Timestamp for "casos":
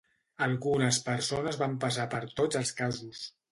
2.83-3.25